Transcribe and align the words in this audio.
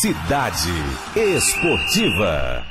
Cidade 0.00 0.70
Esportiva. 1.14 2.64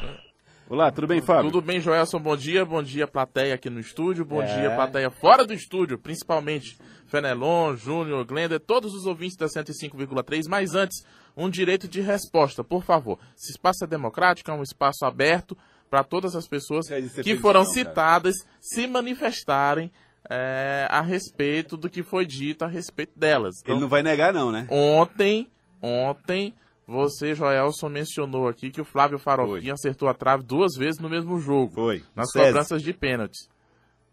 Olá, 0.67 0.92
tudo 0.92 1.05
bem, 1.05 1.21
Fábio? 1.21 1.52
Tudo 1.52 1.62
bem, 1.62 1.79
Joelson? 1.79 2.20
Bom 2.20 2.36
dia. 2.36 2.66
Bom 2.66 2.82
dia, 2.82 3.05
plateia 3.05 3.54
aqui 3.54 3.70
no 3.70 3.79
estúdio. 3.79 4.25
Bom 4.25 4.42
É. 4.42 4.46
dia, 4.46 4.71
plateia 4.71 5.12
fora 5.12 5.46
do 5.46 5.54
estúdio, 5.54 6.00
principalmente 6.00 6.78
Fenelon, 7.05 7.76
Júnior, 7.76 8.26
Glenda, 8.26 8.60
todos 8.60 8.96
os 8.96 9.05
ouvintes 9.05 9.38
da 9.38 9.47
105,3. 9.47 10.47
Mas 10.47 10.73
antes, 10.73 11.05
um 11.38 11.50
direito 11.50 11.88
de 11.88 12.02
resposta, 12.02 12.63
por 12.63 12.84
favor. 12.84 13.19
Esse 13.37 13.51
espaço 13.51 13.83
é 13.83 13.87
democrático, 13.87 14.49
é 14.49 14.53
um 14.53 14.63
espaço 14.63 15.05
aberto 15.05 15.55
para 15.89 16.03
todas 16.03 16.35
as 16.35 16.48
pessoas 16.48 16.88
que 17.23 17.35
foram 17.35 17.63
não, 17.63 17.71
cara. 17.73 17.85
citadas 17.85 18.35
se 18.59 18.88
manifestarem 18.88 19.91
é, 20.30 20.88
a 20.89 21.02
respeito 21.02 21.77
do 21.77 21.89
que 21.89 22.02
foi 22.02 22.25
dito 22.25 22.63
a 22.63 22.67
respeito 22.67 23.17
delas. 23.20 23.59
Então, 23.61 23.75
Ele 23.75 23.81
não 23.81 23.89
vai 23.89 24.02
negar, 24.02 24.34
não, 24.34 24.52
né? 24.52 24.67
Ontem, 24.70 25.48
ontem, 25.81 26.53
você, 26.90 27.35
Joelson, 27.35 27.88
mencionou 27.88 28.48
aqui 28.48 28.71
que 28.71 28.81
o 28.81 28.85
Flávio 28.85 29.20
Farofinha 29.20 29.73
acertou 29.73 30.09
a 30.09 30.13
trave 30.13 30.43
duas 30.43 30.75
vezes 30.75 30.99
no 30.99 31.07
mesmo 31.07 31.39
jogo. 31.39 31.73
Foi. 31.75 32.03
Nas 32.15 32.31
SESI. 32.31 32.45
cobranças 32.48 32.81
de 32.81 32.93
pênaltis. 32.93 33.48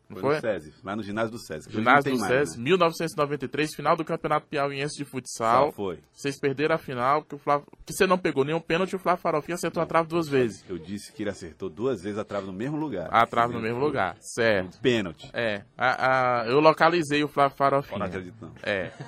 Não 0.09 0.20
Foi 0.20 0.23
foi? 0.23 0.34
no 0.37 0.41
SESI, 0.41 0.73
lá 0.84 0.95
no 0.95 1.02
ginásio 1.02 1.33
do 1.33 1.38
SESI. 1.38 1.69
Ginásio 1.69 2.10
não 2.12 2.19
do 2.19 2.20
mais, 2.20 2.33
SESI, 2.51 2.59
né? 2.59 2.65
1993, 2.65 3.74
final 3.74 3.96
do 3.96 4.05
Campeonato 4.05 4.46
Piauiense 4.46 4.96
de 4.96 5.05
Futsal. 5.05 5.66
Só 5.66 5.73
foi. 5.73 5.98
Vocês 6.12 6.38
perderam 6.38 6.77
a 6.77 6.79
final, 6.79 7.24
que, 7.24 7.34
o 7.34 7.38
Flávio, 7.38 7.66
que 7.84 7.92
você 7.92 8.06
não 8.06 8.16
pegou 8.16 8.45
nenhum 8.45 8.60
pênalti, 8.60 8.95
o 8.95 9.01
Flávio 9.01 9.20
Farofinha 9.20 9.56
acertou 9.56 9.82
a 9.82 9.87
trave 9.87 10.09
duas 10.09 10.29
vezes. 10.29 10.65
Eu 10.69 10.79
disse 10.79 11.12
que 11.12 11.24
ele 11.24 11.30
acertou 11.30 11.69
duas 11.69 12.05
vezes 12.05 12.19
a 12.19 12.24
trave 12.24 12.46
no 12.46 12.52
mesmo 12.52 12.77
lugar. 12.77 13.09
A 13.10 13.27
trave 13.27 13.52
no 13.55 13.60
mesmo 13.60 13.80
lugar, 13.80 14.16
certo. 14.20 14.79
Pênalti. 14.80 15.29
É, 15.34 15.62
a- 15.77 16.43
a- 16.43 16.46
eu 16.46 16.60
localizei 16.60 17.24
o 17.24 17.29
Flávio 17.29 17.57
Farofinha. 17.57 17.98
Não 17.98 18.07
acredito, 18.07 18.37
não. 18.41 18.52
É. 18.62 18.93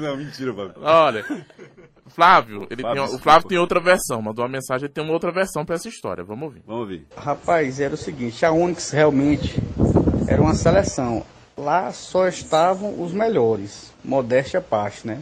não, 0.00 0.16
mentira, 0.16 0.52
Fábio. 0.54 0.74
Olha, 0.82 1.24
Flávio, 2.14 2.66
ele 2.70 2.82
Flávio, 2.82 3.06
tem- 3.06 3.14
o. 3.14 3.18
Flávio 3.18 3.48
tem 3.48 3.58
outra 3.58 3.80
versão, 3.80 4.20
mandou 4.22 4.44
uma 4.44 4.50
mensagem, 4.50 4.86
ele 4.86 4.92
tem 4.92 5.02
uma 5.04 5.12
outra 5.12 5.30
versão 5.32 5.64
pra 5.64 5.76
essa 5.76 5.88
história. 5.88 6.22
Vamos 6.24 6.44
ouvir. 6.44 6.62
Vamos 6.66 6.80
ouvir. 6.82 7.06
Rapaz, 7.16 7.80
era 7.80 7.94
o 7.94 7.96
seguinte, 7.96 8.44
a 8.44 8.52
Onix 8.52 8.90
realmente 8.90 9.56
era 10.28 10.40
uma 10.40 10.54
seleção. 10.54 11.24
Lá 11.56 11.92
só 11.92 12.26
estavam 12.28 13.02
os 13.02 13.12
melhores, 13.12 13.92
modéstia 14.04 14.58
à 14.60 14.62
parte, 14.62 15.06
né? 15.06 15.18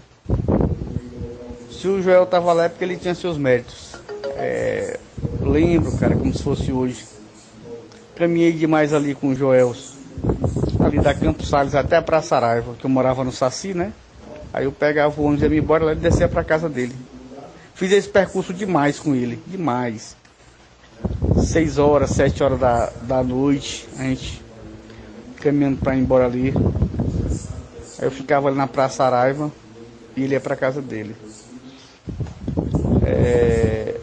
Se 1.71 1.87
o 1.89 2.03
Joel 2.03 2.27
tava 2.27 2.53
lá 2.53 2.65
é 2.65 2.69
porque 2.69 2.85
ele 2.85 2.97
tinha 2.97 3.15
seus 3.15 3.37
méritos. 3.39 3.95
É, 4.37 4.99
lembro, 5.41 5.97
cara, 5.99 6.17
como 6.17 6.33
se 6.33 6.43
fosse 6.43 6.73
hoje. 6.73 7.05
Caminhei 8.17 8.53
demais 8.53 8.93
ali 8.93 9.15
com 9.15 9.29
o 9.29 9.35
Joel. 9.35 9.75
Ali 10.81 11.01
da 11.01 11.15
Campos 11.15 11.49
Salles 11.49 11.75
até 11.75 11.97
a 11.97 12.03
Praça 12.03 12.37
Araiva, 12.37 12.75
que 12.79 12.85
eu 12.85 12.91
morava 12.91 13.23
no 13.25 13.31
Saci, 13.33 13.75
né? 13.75 13.93
Aí 14.59 14.65
eu 14.65 14.73
pegava 14.73 15.21
o 15.21 15.25
ônibus 15.25 15.43
e 15.43 15.45
ia 15.45 15.51
me 15.51 15.59
embora 15.59 15.85
lá 15.85 15.93
e 15.93 15.95
descia 15.95 16.27
pra 16.27 16.43
casa 16.43 16.69
dele. 16.69 16.93
Fiz 17.77 17.93
esse 17.93 18.09
percurso 18.09 18.53
demais 18.53 18.99
com 18.99 19.15
ele, 19.15 19.39
demais. 19.47 20.17
6 21.37 21.79
horas, 21.79 22.11
7 22.11 22.43
horas 22.43 22.59
da, 22.59 22.91
da 23.03 23.23
noite, 23.23 23.87
a 23.97 24.03
gente 24.03 24.43
caminhando 25.37 25.77
para 25.77 25.95
ir 25.95 26.01
embora 26.01 26.25
ali. 26.27 26.49
Aí 28.01 28.07
eu 28.07 28.11
ficava 28.11 28.49
ali 28.49 28.57
na 28.57 28.67
Praça 28.67 29.05
Araiva 29.05 29.49
e 30.17 30.25
ele 30.25 30.35
ia 30.35 30.41
para 30.41 30.57
casa 30.57 30.83
dele. 30.83 31.15
É, 33.05 33.95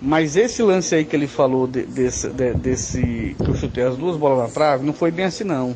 mas 0.00 0.36
esse 0.36 0.62
lance 0.62 0.94
aí 0.94 1.04
que 1.04 1.16
ele 1.16 1.26
falou 1.26 1.66
de- 1.66 1.82
desse, 1.82 2.28
de- 2.28 2.54
desse 2.54 3.34
que 3.42 3.50
eu 3.50 3.56
chutei 3.56 3.82
as 3.82 3.96
duas 3.96 4.16
bolas 4.16 4.38
na 4.38 4.48
trave, 4.54 4.86
não 4.86 4.92
foi 4.92 5.10
bem 5.10 5.24
assim 5.24 5.42
não. 5.42 5.74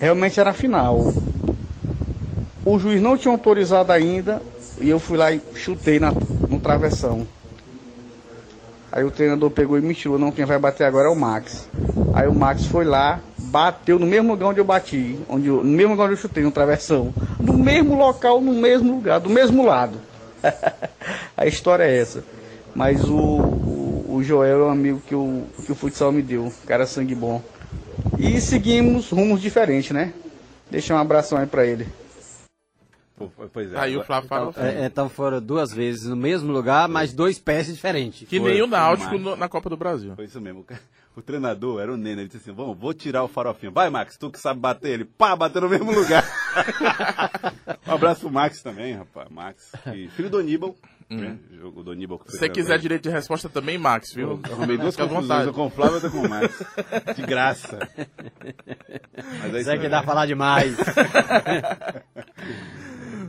Realmente 0.00 0.40
era 0.40 0.50
a 0.50 0.54
final. 0.54 1.06
O 2.64 2.78
juiz 2.78 3.00
não 3.00 3.16
tinha 3.16 3.32
autorizado 3.32 3.92
ainda 3.92 4.40
e 4.80 4.88
eu 4.88 4.98
fui 4.98 5.18
lá 5.18 5.30
e 5.30 5.40
chutei 5.54 5.98
na, 6.00 6.12
no 6.48 6.58
travessão. 6.58 7.26
Aí 8.90 9.04
o 9.04 9.10
treinador 9.10 9.50
pegou 9.50 9.76
e 9.76 9.82
me 9.82 9.94
tirou, 9.94 10.18
não, 10.18 10.30
quem 10.30 10.44
vai 10.44 10.58
bater 10.58 10.84
agora 10.84 11.08
é 11.08 11.10
o 11.10 11.16
Max. 11.16 11.68
Aí 12.12 12.28
o 12.28 12.34
Max 12.34 12.64
foi 12.64 12.84
lá, 12.84 13.20
bateu 13.38 13.98
no 13.98 14.06
mesmo 14.06 14.32
lugar 14.32 14.46
onde 14.46 14.60
eu 14.60 14.64
bati, 14.64 15.18
onde 15.28 15.48
eu- 15.48 15.64
no 15.64 15.70
mesmo 15.72 15.92
lugar 15.92 16.04
onde 16.04 16.12
eu 16.14 16.18
chutei, 16.18 16.44
no 16.44 16.52
travessão. 16.52 17.12
No 17.40 17.52
mesmo 17.52 17.96
local, 17.96 18.40
no 18.40 18.52
mesmo 18.54 18.94
lugar, 18.94 19.18
do 19.18 19.28
mesmo 19.28 19.66
lado. 19.66 19.98
A 21.36 21.46
história 21.46 21.84
é 21.84 21.98
essa. 21.98 22.22
Mas 22.74 23.08
o, 23.08 23.14
o, 24.08 24.22
Joel 24.22 24.62
é 24.62 24.64
um 24.66 24.70
amigo 24.70 25.00
que 25.06 25.14
o, 25.14 25.42
que 25.64 25.72
o 25.72 25.74
futsal 25.74 26.10
me 26.10 26.22
deu, 26.22 26.52
cara 26.66 26.86
sangue 26.86 27.14
bom. 27.14 27.42
E 28.16 28.40
seguimos 28.40 29.10
rumos 29.10 29.40
diferentes, 29.40 29.90
né? 29.90 30.12
Deixa 30.70 30.94
um 30.94 30.98
abração 30.98 31.38
aí 31.38 31.46
pra 31.46 31.66
ele. 31.66 31.86
Pois 33.52 33.72
é. 33.72 33.78
Aí 33.78 33.96
o 33.96 34.02
Flávio 34.02 34.28
Farofinha. 34.28 34.66
É, 34.66 34.86
então 34.86 35.08
foram 35.08 35.40
duas 35.40 35.72
vezes 35.72 36.06
no 36.08 36.16
mesmo 36.16 36.52
lugar, 36.52 36.88
mas 36.88 37.12
dois 37.12 37.38
pés 37.38 37.66
diferentes. 37.66 38.28
Que 38.28 38.40
Foi, 38.40 38.52
nem 38.52 38.62
o 38.62 38.66
Náutico 38.66 39.16
no- 39.18 39.36
na 39.36 39.48
Copa 39.48 39.70
do 39.70 39.76
Brasil. 39.76 40.14
Foi 40.16 40.24
isso 40.24 40.40
mesmo. 40.40 40.66
O 41.16 41.22
treinador 41.22 41.80
era 41.80 41.92
o 41.92 41.96
Nena. 41.96 42.22
Ele 42.22 42.28
disse 42.28 42.38
assim: 42.38 42.52
Vamos, 42.56 42.76
vou 42.76 42.92
tirar 42.92 43.22
o 43.22 43.28
farofinho. 43.28 43.70
Vai, 43.72 43.88
Max, 43.88 44.16
tu 44.18 44.30
que 44.30 44.38
sabe 44.40 44.58
bater 44.58 44.88
ele. 44.90 45.04
Pá, 45.04 45.36
bateu 45.36 45.60
no 45.62 45.68
mesmo 45.68 45.92
lugar. 45.92 46.24
um 47.86 47.92
abraço 47.92 48.22
pro 48.22 48.30
Max 48.32 48.60
também, 48.62 48.94
rapaz. 48.94 49.28
Max. 49.30 49.72
E 49.94 50.08
filho 50.08 50.28
do 50.28 50.38
Aníbal. 50.38 50.74
Né? 51.08 51.36
Jogo 51.52 51.84
do 51.84 51.92
Aníbal. 51.92 52.18
que 52.18 52.32
Se 52.32 52.38
você 52.38 52.48
quiser 52.48 52.78
direito 52.78 53.02
de 53.04 53.10
resposta 53.10 53.48
também, 53.48 53.76
Max, 53.78 54.12
viu? 54.14 54.40
Eu 54.48 54.52
arrumei 54.54 54.76
duas 54.78 54.96
confusões. 54.96 55.22
vontade. 55.22 55.46
Eu 55.46 55.52
com 55.54 55.66
o 55.66 55.70
Flávio 55.70 55.92
e 55.92 55.94
outra 55.96 56.10
com 56.10 56.18
o 56.22 56.28
Max. 56.28 56.62
De 57.14 57.22
graça. 57.22 57.78
Mas 59.42 59.44
é 59.44 59.48
isso 59.48 59.58
Isso 59.58 59.70
é 59.70 59.78
que 59.78 59.84
aí. 59.84 59.90
dá 59.90 59.98
pra 59.98 60.06
falar 60.06 60.26
demais. 60.26 60.74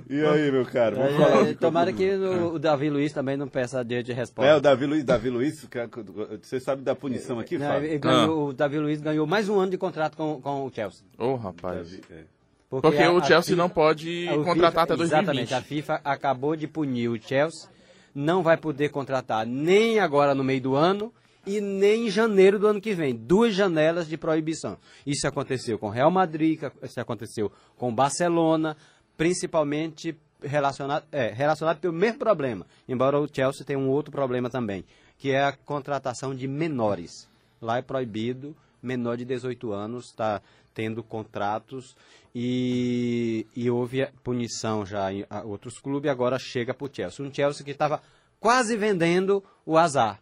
E 0.09 0.21
aí, 0.23 0.51
meu 0.51 0.65
caro? 0.65 0.97
Vamos 0.97 1.13
É, 1.13 1.17
falar 1.17 1.41
é, 1.41 1.43
de 1.45 1.55
tomara 1.55 1.91
que 1.93 2.09
o, 2.11 2.53
o 2.53 2.59
Davi 2.59 2.89
Luiz 2.89 3.11
também 3.11 3.35
não 3.35 3.47
peça 3.47 3.83
direito 3.83 4.05
de 4.07 4.13
resposta. 4.13 4.51
É, 4.51 4.55
o 4.55 4.61
Davi 4.61 4.85
Luiz, 4.85 5.03
Davi 5.03 5.29
Luiz, 5.29 5.65
que- 5.65 5.79
você 6.41 6.59
sabe 6.59 6.83
da 6.83 6.95
punição 6.95 7.39
aqui, 7.39 7.57
Não, 7.57 7.67
Fábio? 7.67 7.99
ganhou- 7.99 8.47
O 8.49 8.53
Davi 8.53 8.77
Luiz 8.79 9.01
ganhou 9.01 9.25
mais 9.25 9.49
um 9.49 9.59
ano 9.59 9.71
de 9.71 9.77
contrato 9.77 10.15
com, 10.15 10.39
com 10.41 10.65
o 10.65 10.71
Chelsea. 10.73 11.03
Ô, 11.17 11.35
rapaz. 11.35 11.77
Davi, 11.77 12.01
é. 12.11 12.23
Porque 12.69 12.97
a- 13.01 13.11
o 13.11 13.19
Chelsea 13.23 13.41
FIFA 13.51 13.55
não 13.57 13.69
pode 13.69 14.25
contratar 14.43 14.83
até 14.83 14.93
FIFA 14.93 14.97
2020. 14.97 15.07
Exatamente, 15.07 15.53
a 15.53 15.61
FIFA 15.61 16.01
acabou 16.03 16.55
de 16.55 16.67
punir 16.67 17.09
o 17.09 17.19
Chelsea, 17.21 17.69
não 18.13 18.43
vai 18.43 18.57
poder 18.57 18.89
contratar 18.89 19.45
nem 19.45 19.99
agora 19.99 20.35
no 20.35 20.43
meio 20.43 20.61
do 20.61 20.75
ano 20.75 21.11
e 21.47 21.61
nem 21.61 22.07
em 22.07 22.09
janeiro 22.09 22.57
do 22.59 22.65
ano 22.67 22.81
que 22.81 22.93
vem. 22.93 23.15
Duas 23.15 23.53
janelas 23.53 24.07
de 24.07 24.17
proibição. 24.17 24.77
Isso 25.05 25.27
aconteceu 25.27 25.77
com 25.77 25.89
Real 25.89 26.09
Madrid, 26.11 26.59
isso 26.83 26.99
aconteceu 26.99 27.51
com 27.77 27.93
Barcelona, 27.93 28.75
principalmente 29.17 30.17
relacionado, 30.41 31.05
é, 31.11 31.29
relacionado 31.29 31.79
pelo 31.79 31.93
mesmo 31.93 32.19
problema, 32.19 32.65
embora 32.87 33.19
o 33.19 33.27
Chelsea 33.31 33.65
tenha 33.65 33.79
um 33.79 33.89
outro 33.89 34.11
problema 34.11 34.49
também, 34.49 34.85
que 35.17 35.31
é 35.31 35.43
a 35.43 35.51
contratação 35.51 36.35
de 36.35 36.47
menores. 36.47 37.27
Lá 37.61 37.77
é 37.77 37.81
proibido, 37.81 38.55
menor 38.81 39.17
de 39.17 39.25
18 39.25 39.71
anos 39.71 40.05
está 40.05 40.41
tendo 40.73 41.01
contratos 41.01 41.95
e, 42.33 43.47
e 43.55 43.69
houve 43.69 44.05
punição 44.23 44.85
já 44.85 45.11
em 45.11 45.25
outros 45.45 45.79
clubes, 45.79 46.11
agora 46.11 46.37
chega 46.37 46.73
para 46.73 46.85
o 46.85 46.89
Chelsea. 46.93 47.25
Um 47.25 47.33
Chelsea 47.33 47.63
que 47.63 47.71
estava 47.71 48.01
quase 48.39 48.75
vendendo 48.75 49.43
o 49.65 49.77
azar. 49.77 50.19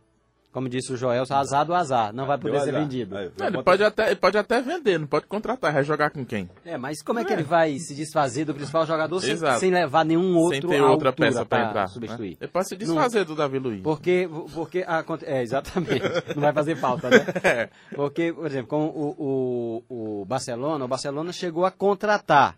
Como 0.53 0.69
disse 0.69 0.93
o 0.93 0.95
Joel, 0.95 1.23
azar 1.27 1.65
do 1.65 1.73
azar, 1.73 2.13
não 2.13 2.27
vai 2.27 2.37
poder 2.37 2.51
Deu 2.53 2.61
ser 2.61 2.69
azar. 2.69 2.81
vendido. 2.83 3.17
Aí, 3.17 3.31
Não, 3.39 3.47
ele, 3.47 3.63
pode 3.63 3.83
até, 3.83 4.05
ele 4.05 4.15
pode 4.17 4.37
até 4.37 4.61
vender, 4.61 4.99
não 4.99 5.07
pode 5.07 5.25
contratar, 5.25 5.73
vai 5.73 5.83
jogar 5.83 6.11
com 6.11 6.23
quem? 6.23 6.47
É, 6.63 6.77
mas 6.77 7.01
como 7.01 7.17
é 7.19 7.25
que 7.25 7.33
ele 7.33 7.41
vai 7.41 7.79
se 7.79 7.95
desfazer 7.95 8.45
do 8.45 8.53
principal 8.53 8.85
jogador 8.85 9.19
sem, 9.19 9.35
sem 9.57 9.71
levar 9.71 10.05
nenhum 10.05 10.37
outro 10.37 10.69
Sem 10.69 10.69
ter 10.69 10.81
outra 10.83 11.11
peça 11.11 11.43
pra 11.43 11.65
entrar. 11.69 11.87
substituir? 11.87 12.31
né? 12.33 12.37
Ele 12.41 12.51
pode 12.51 12.67
se 12.69 12.75
desfazer 12.75 13.25
do 13.25 13.35
Davi 13.35 13.57
Luiz. 13.57 13.81
Porque, 13.81 14.29
porque 14.53 14.85
aconte- 14.87 15.25
é, 15.25 15.41
exatamente, 15.41 16.03
não 16.35 16.41
vai 16.43 16.53
fazer 16.53 16.75
falta, 16.75 17.09
né? 17.09 17.25
É. 17.43 17.69
Porque, 17.95 18.31
por 18.31 18.45
exemplo, 18.45 18.67
com 18.67 18.85
o, 18.85 19.83
o, 19.89 20.21
o 20.21 20.25
Barcelona, 20.25 20.85
o 20.85 20.87
Barcelona 20.87 21.31
chegou 21.33 21.65
a 21.65 21.71
contratar, 21.71 22.55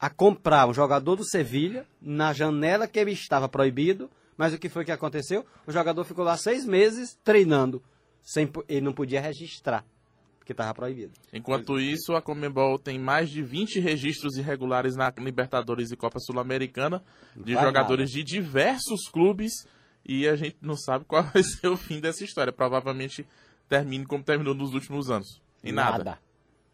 a 0.00 0.08
comprar 0.08 0.68
um 0.68 0.72
jogador 0.72 1.16
do 1.16 1.24
Sevilha 1.24 1.84
na 2.00 2.32
janela 2.32 2.86
que 2.86 2.98
ele 2.98 3.10
estava 3.12 3.48
proibido, 3.48 4.08
mas 4.36 4.52
o 4.52 4.58
que 4.58 4.68
foi 4.68 4.84
que 4.84 4.92
aconteceu? 4.92 5.44
O 5.66 5.72
jogador 5.72 6.04
ficou 6.04 6.24
lá 6.24 6.36
seis 6.36 6.64
meses 6.64 7.18
treinando, 7.24 7.82
sem, 8.22 8.50
ele 8.68 8.80
não 8.80 8.92
podia 8.92 9.20
registrar, 9.20 9.84
porque 10.38 10.52
estava 10.52 10.74
proibido. 10.74 11.12
Enquanto 11.32 11.78
isso, 11.78 12.14
a 12.14 12.22
Comembol 12.22 12.78
tem 12.78 12.98
mais 12.98 13.30
de 13.30 13.42
20 13.42 13.80
registros 13.80 14.36
irregulares 14.36 14.96
na 14.96 15.12
Libertadores 15.18 15.90
e 15.90 15.96
Copa 15.96 16.18
Sul-Americana 16.18 17.02
de 17.36 17.52
jogadores 17.54 18.10
de 18.10 18.22
diversos 18.22 19.08
clubes 19.08 19.52
e 20.04 20.28
a 20.28 20.36
gente 20.36 20.56
não 20.60 20.76
sabe 20.76 21.04
qual 21.04 21.22
vai 21.32 21.42
ser 21.42 21.68
o 21.68 21.76
fim 21.76 22.00
dessa 22.00 22.24
história. 22.24 22.52
Provavelmente 22.52 23.26
termine 23.68 24.04
como 24.04 24.22
terminou 24.22 24.54
nos 24.54 24.74
últimos 24.74 25.10
anos. 25.10 25.40
Em 25.62 25.72
nada. 25.72 26.18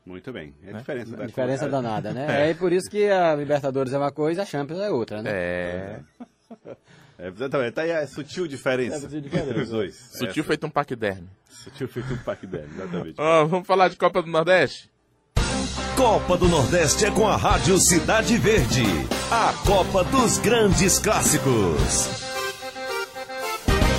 Muito 0.05 0.33
bem. 0.33 0.55
É 0.65 0.71
a 0.71 0.79
diferença 0.79 1.17
da 1.17 1.27
diferença 1.27 1.69
coisa. 1.69 1.83
danada, 1.83 2.13
né? 2.13 2.27
É. 2.51 2.55
por 2.55 2.73
isso 2.73 2.91
que 2.91 3.09
a 3.09 3.35
Libertadores 3.37 3.93
é 3.93 3.99
uma 3.99 4.11
coisa, 4.11 4.43
a 4.43 4.47
Champions 4.47 4.81
é 4.81 4.91
outra, 4.91 5.23
né? 5.23 5.31
É. 5.33 6.01
É, 7.23 7.29
exatamente. 7.29 7.73
Tá 7.73 7.83
aí 7.83 7.93
a 7.93 8.07
sutil 8.07 8.47
diferença. 8.47 8.97
É, 8.97 9.01
sutil 9.01 9.21
diferença. 9.21 9.61
Os 9.61 9.69
dois. 9.69 9.95
Sutil 9.95 10.43
feito 10.45 10.67
um 10.67 10.71
paquiderme. 10.71 11.29
É, 11.49 11.53
sutil 11.53 11.89
feito 11.89 12.15
um 12.15 12.17
pack 12.19 12.47
dele, 12.47 12.69
exatamente. 12.75 13.15
Vamos 13.49 13.67
falar 13.67 13.89
de 13.89 13.97
Copa 13.97 14.23
do 14.23 14.29
Nordeste? 14.31 14.91
Copa 15.97 16.37
do 16.39 16.49
Nordeste 16.49 17.05
é 17.05 17.11
com 17.11 17.29
a 17.29 17.37
Rádio 17.37 17.79
Cidade 17.79 18.39
Verde. 18.39 18.85
a 19.31 19.53
Copa 19.67 20.03
dos 20.05 20.39
Grandes 20.39 20.99
Clássicos. 20.99 22.31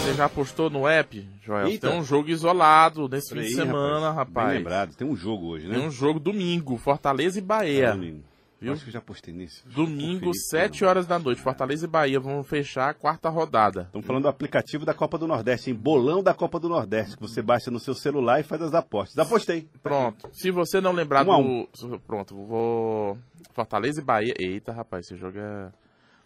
Você 0.03 0.13
já 0.15 0.27
postou 0.27 0.69
no 0.71 0.87
app, 0.87 1.25
Joel? 1.45 1.67
Eita. 1.67 1.89
Tem 1.89 1.99
um 1.99 2.03
jogo 2.03 2.29
isolado 2.29 3.07
nesse 3.07 3.29
fim 3.29 3.35
Peraí, 3.35 3.49
de 3.49 3.55
semana, 3.55 4.07
Bem 4.07 4.15
rapaz. 4.15 4.57
lembrado, 4.57 4.95
tem 4.95 5.07
um 5.07 5.15
jogo 5.15 5.47
hoje, 5.49 5.67
né? 5.67 5.75
Tem 5.75 5.87
um 5.87 5.91
jogo 5.91 6.19
domingo, 6.19 6.75
Fortaleza 6.77 7.37
e 7.37 7.41
Bahia. 7.41 7.91
Domingo. 7.91 8.23
Viu? 8.61 8.73
Acho 8.73 8.85
que 8.85 8.91
já 8.91 9.01
postei 9.01 9.33
nesse. 9.33 9.67
Domingo, 9.67 10.27
Conferi, 10.27 10.39
7 10.51 10.85
horas 10.85 11.07
da 11.07 11.17
noite, 11.17 11.41
Fortaleza 11.41 11.85
e 11.85 11.89
Bahia 11.89 12.19
vão 12.19 12.43
fechar 12.43 12.89
a 12.89 12.93
quarta 12.93 13.27
rodada. 13.27 13.83
Estamos 13.85 14.05
falando 14.05 14.23
do 14.23 14.29
aplicativo 14.29 14.85
da 14.85 14.93
Copa 14.93 15.17
do 15.17 15.27
Nordeste, 15.27 15.71
em 15.71 15.73
bolão 15.73 16.21
da 16.21 16.33
Copa 16.33 16.59
do 16.59 16.69
Nordeste, 16.69 17.15
que 17.15 17.21
você 17.23 17.41
baixa 17.41 17.71
no 17.71 17.79
seu 17.79 17.95
celular 17.95 18.39
e 18.39 18.43
faz 18.43 18.61
as 18.61 18.75
apostas. 18.75 19.17
Apostei. 19.17 19.67
Pronto. 19.81 20.29
Se 20.31 20.51
você 20.51 20.79
não 20.79 20.91
lembrar 20.91 21.25
Um 21.27 21.31
a 21.33 21.67
do. 21.87 21.99
Pronto, 22.01 22.35
vou. 22.35 23.17
Fortaleza 23.53 23.99
e 23.99 24.03
Bahia. 24.03 24.33
Eita, 24.37 24.71
rapaz, 24.71 25.07
esse 25.07 25.17
jogo 25.17 25.39
é. 25.39 25.71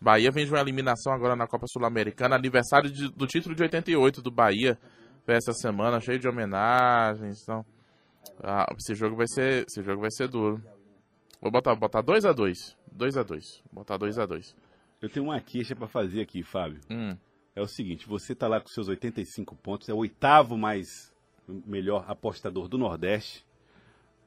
Bahia 0.01 0.29
vem 0.29 0.45
de 0.45 0.51
uma 0.51 0.59
eliminação 0.59 1.13
agora 1.13 1.37
na 1.37 1.47
Copa 1.47 1.65
Sul-Americana, 1.67 2.35
aniversário 2.35 2.91
de- 2.91 3.09
do 3.13 3.25
título 3.25 3.55
de 3.55 3.63
88 3.63 4.21
do 4.21 4.29
Bahia. 4.29 4.77
Foi 5.25 5.35
essa 5.35 5.53
semana, 5.53 6.01
cheio 6.01 6.19
de 6.19 6.27
homenagens. 6.27 7.41
Então, 7.41 7.65
ah, 8.43 8.67
esse 8.77 8.93
jogo 8.93 9.15
vai 9.15 9.25
ser, 9.27 9.65
esse 9.67 9.81
jogo 9.81 10.01
vai 10.01 10.11
ser 10.11 10.27
duro. 10.27 10.61
Vou 11.41 11.51
botar, 11.51 11.75
botar 11.75 12.01
2 12.01 12.25
a 12.25 12.31
2 12.31 12.75
2 12.91 13.17
a 13.17 13.23
2 13.23 13.63
Botar 13.71 13.97
2 13.97 14.19
a 14.19 14.25
2 14.25 14.55
Eu 15.01 15.09
tenho 15.09 15.25
uma 15.25 15.39
queixa 15.39 15.75
pra 15.75 15.87
fazer 15.87 16.21
aqui, 16.21 16.41
Fábio. 16.43 16.79
Hum. 16.89 17.15
É 17.55 17.61
o 17.61 17.67
seguinte, 17.67 18.07
você 18.07 18.35
tá 18.35 18.47
lá 18.47 18.59
com 18.59 18.67
seus 18.67 18.89
85 18.89 19.55
pontos, 19.55 19.87
é 19.87 19.93
o 19.93 19.97
oitavo 19.97 20.57
mais 20.57 21.13
melhor 21.47 22.03
apostador 22.07 22.67
do 22.67 22.77
Nordeste. 22.77 23.44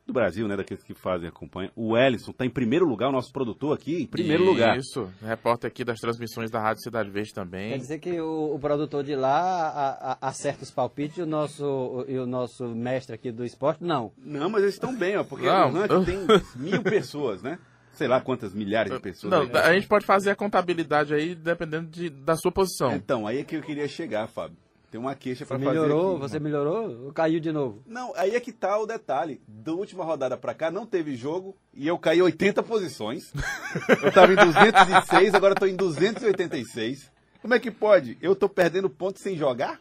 Do 0.08 0.14
Brasil, 0.14 0.48
né? 0.48 0.56
Daqueles 0.56 0.82
que 0.82 0.94
fazem 0.94 1.28
acompanham. 1.28 1.70
O 1.76 1.94
Ellison 1.94 2.32
tá 2.32 2.46
em 2.46 2.48
primeiro 2.48 2.86
lugar, 2.86 3.10
o 3.10 3.12
nosso 3.12 3.30
produtor 3.30 3.74
aqui, 3.76 4.02
em 4.02 4.06
primeiro 4.06 4.42
lugar. 4.42 4.78
Isso, 4.78 5.06
repórter 5.22 5.68
aqui 5.68 5.84
das 5.84 6.00
transmissões 6.00 6.50
da 6.50 6.58
Rádio 6.58 6.82
Cidade 6.82 7.10
Verde 7.10 7.28
Quer 7.28 7.34
também. 7.34 7.76
dizer 7.78 7.98
que 7.98 8.18
o, 8.18 8.54
o 8.54 8.58
produtor 8.58 9.04
de 9.04 9.14
lá 9.14 9.38
a- 9.68 10.12
a- 10.12 10.28
acerta 10.28 10.62
os 10.64 10.70
palpites 10.70 11.18
e 11.18 11.20
o, 11.22 11.26
nosso, 11.26 12.06
e 12.08 12.16
o 12.18 12.24
nosso 12.26 12.64
mestre 12.68 13.14
aqui 13.14 13.30
do 13.30 13.44
esporte 13.44 13.84
não. 13.84 14.10
Não, 14.16 14.48
mas 14.48 14.62
eles 14.62 14.76
estão 14.76 14.96
bem, 14.96 15.14
ó, 15.18 15.24
porque 15.24 15.44
Não. 15.44 15.68
o 15.68 15.72
ranking 15.74 16.04
tem 16.06 16.18
mil 16.56 16.82
pessoas, 16.82 17.42
né? 17.42 17.58
Sei 17.92 18.08
lá 18.08 18.18
quantas 18.18 18.54
milhares 18.54 18.90
de 18.90 19.00
pessoas. 19.00 19.30
Não, 19.30 19.42
aí. 19.42 19.50
a 19.62 19.74
gente 19.74 19.88
pode 19.88 20.06
fazer 20.06 20.30
a 20.30 20.34
contabilidade 20.36 21.12
aí 21.12 21.34
dependendo 21.34 21.90
de- 21.90 22.08
da 22.08 22.34
sua 22.34 22.50
posição. 22.50 22.94
Então, 22.94 23.26
aí 23.26 23.40
é 23.40 23.44
que 23.44 23.56
eu 23.56 23.60
queria 23.62 23.86
chegar, 23.86 24.26
Fábio. 24.26 24.56
Tem 24.90 24.98
uma 24.98 25.14
queixa 25.14 25.44
pra 25.44 25.58
fazer 25.58 25.68
melhorou, 25.70 26.12
aqui. 26.12 26.20
você 26.20 26.38
melhorou 26.40 27.04
ou 27.06 27.12
caiu 27.12 27.38
de 27.40 27.52
novo? 27.52 27.82
Não, 27.86 28.14
aí 28.16 28.34
é 28.34 28.40
que 28.40 28.52
tá 28.52 28.78
o 28.78 28.86
detalhe. 28.86 29.38
Da 29.46 29.72
última 29.72 30.02
rodada 30.02 30.34
pra 30.36 30.54
cá 30.54 30.70
não 30.70 30.86
teve 30.86 31.14
jogo 31.14 31.54
e 31.74 31.86
eu 31.86 31.98
caí 31.98 32.22
80 32.22 32.62
posições. 32.62 33.30
Eu 34.02 34.10
tava 34.10 34.32
em 34.32 34.36
206, 34.36 35.34
agora 35.34 35.54
tô 35.54 35.66
em 35.66 35.76
286. 35.76 37.10
Como 37.42 37.52
é 37.54 37.58
que 37.58 37.70
pode? 37.70 38.16
Eu 38.22 38.34
tô 38.34 38.48
perdendo 38.48 38.88
pontos 38.88 39.20
sem 39.22 39.36
jogar? 39.36 39.78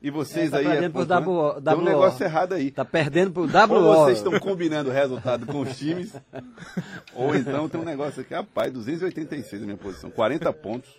E 0.00 0.10
vocês 0.10 0.48
É, 0.48 0.50
tá 0.50 0.58
aí... 0.58 0.64
perdendo 0.64 0.92
por 0.92 1.06
pontuando? 1.06 1.30
WO. 1.30 1.60
Tem 1.62 1.74
um 1.74 1.82
negócio 1.82 2.24
errado 2.24 2.52
aí. 2.52 2.70
Tá 2.70 2.84
perdendo 2.84 3.32
pro 3.32 3.42
Ou 3.42 3.48
WO. 3.48 3.94
vocês 4.04 4.18
estão 4.18 4.38
combinando 4.38 4.90
o 4.90 4.92
resultado 4.92 5.44
com 5.46 5.60
os 5.60 5.76
times, 5.76 6.12
ou 7.14 7.34
então 7.34 7.68
tem 7.68 7.80
um 7.80 7.84
negócio 7.84 8.20
aqui, 8.20 8.32
rapaz, 8.34 8.72
286 8.72 9.62
a 9.62 9.64
minha 9.64 9.76
posição, 9.76 10.10
40 10.10 10.52
pontos. 10.52 10.90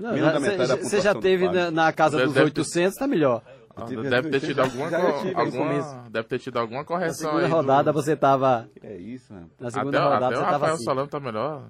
Não, 0.00 0.12
menos 0.12 0.32
da 0.32 0.38
Você 0.40 0.48
metade 0.50 0.68
da 0.68 0.76
você 0.76 1.00
já 1.00 1.14
teve 1.14 1.48
na, 1.48 1.70
na 1.70 1.92
casa 1.92 2.16
Deve- 2.16 2.26
dos 2.26 2.34
deve 2.34 2.50
ter- 2.50 2.60
800, 2.60 2.96
tá 2.98 3.06
melhor. 3.06 3.42
Ah, 3.76 3.84
Deve 3.84 4.30
ter 4.30 4.40
tido 4.40 4.60
alguma, 4.62 4.86
alguma 5.34 6.08
deve 6.10 6.28
ter 6.28 6.38
tido 6.38 6.58
alguma 6.58 6.80
Na 6.80 6.84
correção 6.84 7.28
segunda 7.30 7.46
aí. 7.46 7.50
rodada 7.52 7.92
do... 7.92 8.02
você 8.02 8.16
tava. 8.16 8.68
É 8.82 8.96
isso, 8.96 9.32
mano. 9.32 9.50
Na 9.58 9.68
Até, 9.68 9.78
segunda 9.78 10.02
rodada 10.02 10.26
até 10.26 10.34
o 10.34 10.38
você 10.38 10.44
tava 10.44 10.52
Rafael 10.52 10.74
assim. 10.74 10.84
Solano 10.84 11.08
tá 11.08 11.20
melhor. 11.20 11.62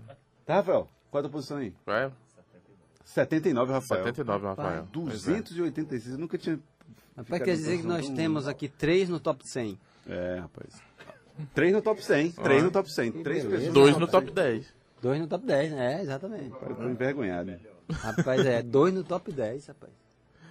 Tá, 0.46 0.54
Rafael? 0.56 0.88
Qual 1.10 1.18
é 1.22 1.26
a 1.26 1.28
tua 1.28 1.30
posição 1.32 1.58
aí? 1.58 1.72
É, 1.86 2.10
79, 3.04 3.72
Rafael. 3.72 4.00
79, 4.04 4.46
Rafael. 4.46 4.86
Pois 4.92 5.28
é. 5.28 5.32
286, 5.42 6.12
eu 6.14 6.18
nunca 6.18 6.38
tinha... 6.38 6.58
Rapaz, 7.16 7.42
quer 7.42 7.54
dizer 7.54 7.78
que 7.78 7.86
nós 7.86 8.08
temos 8.08 8.48
aqui 8.48 8.68
três 8.68 9.08
no 9.08 9.20
top 9.20 9.46
100. 9.46 9.78
É, 10.08 10.38
rapaz. 10.40 10.68
Três 11.54 11.72
no 11.72 11.82
top 11.82 12.04
100, 12.04 12.32
três 12.32 12.62
no 12.62 12.70
top 12.70 12.90
100, 12.90 13.12
três 13.22 13.44
pessoas. 13.44 13.72
Dois 13.72 13.96
no 13.98 14.06
top 14.06 14.30
10. 14.30 14.74
Dois 15.02 15.20
no 15.20 15.26
top 15.26 15.44
10, 15.46 15.72
né? 15.72 15.94
É, 15.98 16.02
exatamente. 16.02 16.52
Eu 16.62 16.74
tô 16.76 16.84
envergonhado. 16.88 17.52
Rapaz, 17.90 18.44
é, 18.46 18.62
dois 18.62 18.92
no 18.92 19.04
top 19.04 19.32
10, 19.32 19.66
rapaz. 19.66 19.92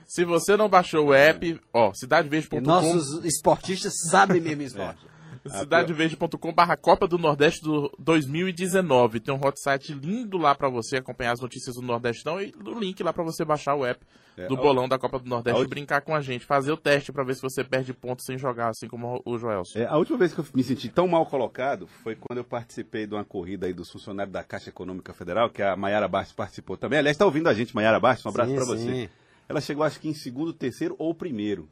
Se 0.08 0.26
você 0.26 0.58
não 0.58 0.68
baixou 0.68 1.08
o 1.08 1.14
app, 1.14 1.62
ó, 1.72 1.94
cidadeverde.com 1.94 2.62
nossos 2.62 3.24
esportistas 3.24 3.94
sabem 4.10 4.42
mesmo 4.42 4.64
esporte. 4.64 5.06
cidadeverde.com 5.60 6.54
barra 6.54 6.76
Copa 6.78 7.08
do 7.08 7.18
Nordeste 7.18 7.62
do 7.64 7.92
2019. 8.00 9.20
Tem 9.20 9.34
um 9.34 9.38
hot 9.46 9.60
site 9.60 9.94
lindo 9.94 10.38
lá 10.38 10.54
pra 10.56 10.70
você 10.70 10.98
acompanhar 10.98 11.32
as 11.34 11.40
notícias 11.40 11.76
do 11.76 11.82
Nordestão 11.82 12.42
e 12.42 12.54
o 12.66 12.80
link 12.80 13.02
lá 13.04 13.14
pra 13.14 13.24
você 13.24 13.44
baixar 13.46 13.76
o 13.76 13.86
app 13.86 14.00
É, 14.38 14.48
do 14.48 14.56
a- 14.56 14.58
bolão 14.58 14.88
da 14.88 14.98
Copa 15.00 15.20
do 15.20 15.30
Nordeste 15.30 15.58
e 15.60 15.62
ulti- 15.62 15.70
brincar 15.70 16.02
com 16.02 16.14
a 16.16 16.22
gente, 16.22 16.46
fazer 16.46 16.72
o 16.72 16.78
teste 16.78 17.12
pra 17.12 17.24
ver 17.24 17.36
se 17.36 17.42
você 17.42 17.64
perde 17.64 17.94
pontos 17.94 18.26
sem 18.26 18.38
jogar, 18.38 18.70
assim 18.70 18.88
como 18.88 19.22
o 19.26 19.38
Joelson. 19.38 19.80
É, 19.80 19.86
a 19.86 19.98
última 19.98 20.18
vez 20.18 20.34
que 20.34 20.40
eu 20.40 20.46
me 20.54 20.64
senti 20.64 20.90
tão 20.90 21.08
mal 21.08 21.26
colocado 21.26 21.88
foi 22.04 22.16
quando 22.16 22.38
eu 22.38 22.44
participei 22.44 23.06
de 23.08 23.14
uma 23.14 23.24
corrida 23.26 23.66
aí 23.68 23.74
dos 23.74 23.90
funcionários 23.92 24.34
da 24.34 24.44
Caixa 24.44 24.70
Econômica 24.70 25.14
Federal, 25.14 25.50
que 25.50 25.62
a 25.62 25.76
Maiara 25.76 26.08
Bastos 26.08 26.34
participou 26.36 26.78
também. 26.78 27.00
Aliás, 27.00 27.16
está 27.16 27.26
ouvindo 27.26 27.48
a 27.50 27.54
gente, 27.54 27.76
Maiara 27.76 28.00
Bastos? 28.00 28.26
Um 28.26 28.30
abraço 28.30 28.54
para 28.54 28.66
você. 28.66 29.10
Ela 29.48 29.62
chegou, 29.62 29.84
acho 29.84 30.00
que 30.00 30.08
em 30.08 30.14
segundo, 30.14 30.54
terceiro 30.54 30.96
ou 31.00 31.14
primeiro. 31.14 31.68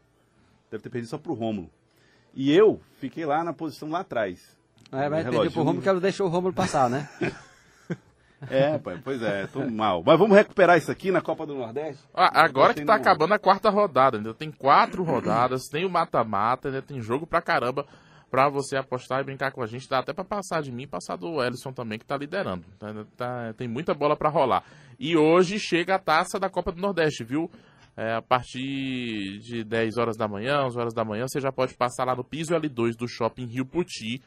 Deve 0.71 0.83
ter 0.83 0.89
perdido 0.89 1.09
só 1.09 1.17
pro 1.17 1.33
Rômulo. 1.33 1.69
E 2.39 2.55
eu 2.55 2.79
fiquei 2.99 3.25
lá 3.25 3.43
na 3.43 3.51
posição 3.51 3.89
lá 3.89 4.01
atrás. 4.01 4.55
É, 4.91 5.09
vai 5.09 5.23
reloginho- 5.23 5.51
pro 5.51 5.63
Romulo 5.63 5.81
que 5.81 5.89
ela 5.89 5.99
deixou 5.99 6.27
o 6.27 6.29
Romulo 6.29 6.53
passar, 6.53 6.89
né? 6.89 7.09
É, 8.51 8.77
pai, 8.77 8.99
pois 9.03 9.19
é, 9.23 9.47
tô 9.47 9.65
mal. 9.67 10.03
Mas 10.05 10.19
vamos 10.19 10.37
recuperar 10.37 10.77
isso 10.77 10.91
aqui 10.91 11.09
na 11.09 11.21
Copa 11.21 11.43
do 11.43 11.55
Nordeste? 11.55 12.03
Ah, 12.13 12.43
agora 12.43 12.71
que 12.71 12.85
tá 12.85 12.93
no- 12.93 13.01
acabando 13.01 13.33
a 13.33 13.39
quarta 13.39 13.67
rodada, 13.71 14.17
ainda 14.17 14.31
tem 14.31 14.51
quatro 14.51 15.03
rodadas, 15.03 15.67
tem 15.67 15.85
o 15.85 15.89
mata-mata, 15.89 16.67
ainda 16.67 16.81
tem 16.83 17.01
jogo 17.01 17.25
pra 17.25 17.41
caramba 17.41 17.83
pra 18.29 18.47
você 18.47 18.77
apostar 18.77 19.21
e 19.21 19.23
brincar 19.23 19.51
com 19.51 19.63
a 19.63 19.65
gente. 19.65 19.89
Dá 19.89 19.97
até 19.99 20.13
pra 20.13 20.23
passar 20.23 20.61
de 20.61 20.71
mim 20.71 20.83
e 20.83 20.87
passar 20.87 21.15
do 21.15 21.43
Ellison 21.43 21.73
também, 21.73 21.97
que 21.97 22.05
tá 22.05 22.15
liderando. 22.15 22.63
Tá- 22.77 22.93
tá- 23.17 23.53
tem 23.57 23.67
muita 23.67 23.95
bola 23.95 24.15
pra 24.15 24.29
rolar. 24.29 24.63
E 24.99 25.17
hoje 25.17 25.57
chega 25.59 25.95
a 25.95 25.99
taça 25.99 26.39
da 26.39 26.47
Copa 26.47 26.71
do 26.71 26.79
Nordeste, 26.79 27.23
viu? 27.23 27.49
É, 27.97 28.13
a 28.13 28.21
partir 28.21 29.39
de 29.39 29.63
10 29.63 29.97
horas 29.97 30.15
da 30.15 30.27
manhã, 30.27 30.63
11 30.65 30.77
horas 30.77 30.93
da 30.93 31.03
manhã, 31.03 31.25
você 31.27 31.41
já 31.41 31.51
pode 31.51 31.73
passar 31.73 32.05
lá 32.05 32.15
no 32.15 32.23
piso 32.23 32.53
L2 32.53 32.95
do 32.95 33.07
Shopping 33.07 33.47
Rio 33.47 33.65
Puti 33.65 34.21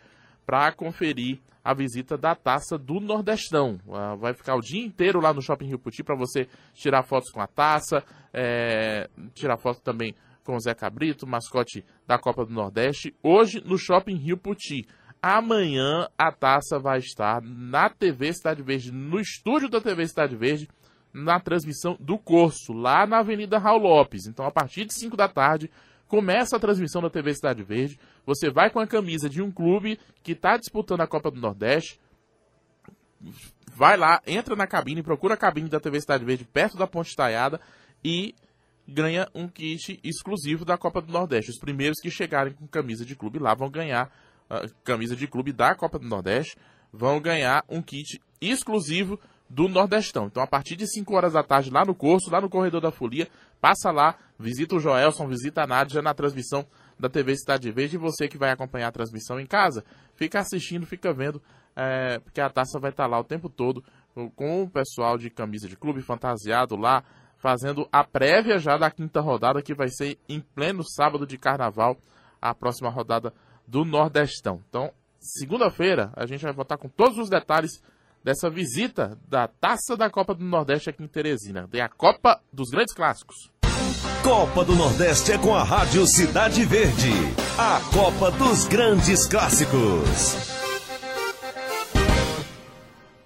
para 0.44 0.72
conferir 0.72 1.38
a 1.62 1.72
visita 1.72 2.18
da 2.18 2.34
taça 2.34 2.76
do 2.76 2.98
Nordestão. 2.98 3.78
Ah, 3.92 4.16
vai 4.16 4.34
ficar 4.34 4.56
o 4.56 4.60
dia 4.60 4.84
inteiro 4.84 5.20
lá 5.20 5.32
no 5.32 5.40
Shopping 5.40 5.68
Rio 5.68 5.78
Puti 5.78 6.02
para 6.02 6.16
você 6.16 6.48
tirar 6.74 7.04
fotos 7.04 7.30
com 7.30 7.40
a 7.40 7.46
taça, 7.46 8.02
é, 8.32 9.08
tirar 9.34 9.56
foto 9.56 9.80
também 9.80 10.16
com 10.42 10.56
o 10.56 10.60
Zé 10.60 10.74
Cabrito, 10.74 11.24
mascote 11.24 11.84
da 12.08 12.18
Copa 12.18 12.44
do 12.44 12.52
Nordeste, 12.52 13.14
hoje 13.22 13.62
no 13.64 13.78
Shopping 13.78 14.16
Rio 14.16 14.36
Puti. 14.36 14.84
Amanhã 15.22 16.08
a 16.18 16.32
taça 16.32 16.76
vai 16.80 16.98
estar 16.98 17.40
na 17.40 17.88
TV 17.88 18.32
Cidade 18.32 18.62
Verde, 18.64 18.90
no 18.90 19.20
estúdio 19.20 19.68
da 19.68 19.80
TV 19.80 20.08
Cidade 20.08 20.34
Verde, 20.34 20.66
na 21.12 21.40
transmissão 21.40 21.96
do 21.98 22.18
curso, 22.18 22.72
lá 22.72 23.06
na 23.06 23.18
Avenida 23.18 23.58
Raul 23.58 23.82
Lopes. 23.82 24.26
Então, 24.26 24.44
a 24.44 24.50
partir 24.50 24.84
de 24.84 24.94
5 24.94 25.16
da 25.16 25.28
tarde, 25.28 25.70
começa 26.06 26.56
a 26.56 26.60
transmissão 26.60 27.00
da 27.02 27.10
TV 27.10 27.34
Cidade 27.34 27.62
Verde. 27.62 27.98
Você 28.26 28.50
vai 28.50 28.70
com 28.70 28.80
a 28.80 28.86
camisa 28.86 29.28
de 29.28 29.42
um 29.42 29.50
clube 29.50 29.98
que 30.22 30.32
está 30.32 30.56
disputando 30.56 31.00
a 31.00 31.06
Copa 31.06 31.30
do 31.30 31.40
Nordeste. 31.40 32.00
Vai 33.74 33.96
lá, 33.96 34.20
entra 34.26 34.56
na 34.56 34.66
cabine, 34.66 35.02
procura 35.02 35.34
a 35.34 35.36
cabine 35.36 35.68
da 35.68 35.80
TV 35.80 36.00
Cidade 36.00 36.24
Verde 36.24 36.44
perto 36.44 36.76
da 36.76 36.86
Ponte 36.86 37.10
Estaiada 37.10 37.60
e 38.04 38.34
ganha 38.86 39.28
um 39.34 39.46
kit 39.46 40.00
exclusivo 40.02 40.64
da 40.64 40.76
Copa 40.76 41.00
do 41.00 41.12
Nordeste. 41.12 41.50
Os 41.50 41.58
primeiros 41.58 42.00
que 42.00 42.10
chegarem 42.10 42.52
com 42.52 42.66
camisa 42.66 43.04
de 43.04 43.14
clube 43.14 43.38
lá 43.38 43.54
vão 43.54 43.70
ganhar 43.70 44.10
a 44.48 44.66
camisa 44.82 45.14
de 45.14 45.28
clube 45.28 45.52
da 45.52 45.74
Copa 45.76 45.98
do 45.98 46.08
Nordeste, 46.08 46.56
vão 46.92 47.20
ganhar 47.20 47.64
um 47.68 47.80
kit 47.80 48.20
exclusivo 48.40 49.20
do 49.50 49.68
Nordestão. 49.68 50.26
Então, 50.26 50.40
a 50.40 50.46
partir 50.46 50.76
de 50.76 50.86
5 50.86 51.12
horas 51.12 51.32
da 51.32 51.42
tarde, 51.42 51.70
lá 51.70 51.84
no 51.84 51.92
curso, 51.92 52.30
lá 52.30 52.40
no 52.40 52.48
Corredor 52.48 52.80
da 52.80 52.92
Folia, 52.92 53.28
passa 53.60 53.90
lá, 53.90 54.14
visita 54.38 54.76
o 54.76 54.80
Joelson, 54.80 55.26
visita 55.26 55.64
a 55.64 55.66
Nádia 55.66 56.00
na 56.00 56.14
transmissão 56.14 56.64
da 56.96 57.08
TV 57.08 57.36
Cidade 57.36 57.70
Verde. 57.72 57.96
E 57.96 57.98
você 57.98 58.28
que 58.28 58.38
vai 58.38 58.52
acompanhar 58.52 58.88
a 58.88 58.92
transmissão 58.92 59.40
em 59.40 59.46
casa, 59.46 59.84
fica 60.14 60.38
assistindo, 60.38 60.86
fica 60.86 61.12
vendo, 61.12 61.42
é, 61.74 62.20
porque 62.20 62.40
a 62.40 62.48
taça 62.48 62.78
vai 62.78 62.92
estar 62.92 63.08
lá 63.08 63.18
o 63.18 63.24
tempo 63.24 63.48
todo, 63.48 63.82
com 64.36 64.62
o 64.62 64.70
pessoal 64.70 65.18
de 65.18 65.28
camisa 65.28 65.68
de 65.68 65.76
clube 65.76 66.00
fantasiado 66.00 66.76
lá, 66.76 67.02
fazendo 67.36 67.88
a 67.90 68.04
prévia 68.04 68.58
já 68.58 68.76
da 68.76 68.90
quinta 68.90 69.20
rodada, 69.20 69.62
que 69.62 69.74
vai 69.74 69.88
ser 69.88 70.16
em 70.28 70.40
pleno 70.40 70.84
sábado 70.84 71.26
de 71.26 71.36
carnaval, 71.36 71.96
a 72.40 72.54
próxima 72.54 72.88
rodada 72.88 73.32
do 73.66 73.84
Nordestão. 73.84 74.62
Então, 74.68 74.92
segunda-feira, 75.18 76.12
a 76.14 76.24
gente 76.26 76.42
vai 76.42 76.52
voltar 76.52 76.76
com 76.76 76.88
todos 76.88 77.18
os 77.18 77.28
detalhes 77.28 77.82
dessa 78.22 78.50
visita 78.50 79.18
da 79.28 79.48
Taça 79.48 79.96
da 79.96 80.10
Copa 80.10 80.34
do 80.34 80.44
Nordeste 80.44 80.90
aqui 80.90 81.02
em 81.02 81.08
Teresina. 81.08 81.68
Tem 81.70 81.80
a 81.80 81.88
Copa 81.88 82.40
dos 82.52 82.70
Grandes 82.70 82.94
Clássicos. 82.94 83.50
Copa 84.22 84.64
do 84.64 84.74
Nordeste 84.74 85.32
é 85.32 85.38
com 85.38 85.54
a 85.54 85.64
Rádio 85.64 86.06
Cidade 86.06 86.64
Verde. 86.64 87.12
A 87.58 87.80
Copa 87.92 88.30
dos 88.30 88.66
Grandes 88.66 89.26
Clássicos. 89.26 90.60